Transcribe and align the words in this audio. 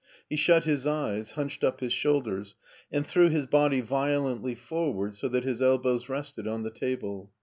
He 0.27 0.35
shut 0.35 0.63
his 0.63 0.87
eyes, 0.87 1.33
hunched 1.33 1.63
up 1.63 1.79
his 1.79 1.93
shoulders, 1.93 2.55
and 2.91 3.05
threw 3.05 3.29
his 3.29 3.45
body 3.45 3.81
violently 3.81 4.55
forward 4.55 5.13
so 5.13 5.27
that 5.29 5.43
his 5.43 5.61
elbows 5.61 6.09
rested 6.09 6.47
on 6.47 6.63
the 6.63 6.71
table. 6.71 7.29